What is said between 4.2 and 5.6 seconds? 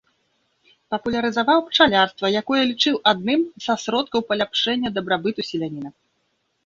паляпшэння дабрабыту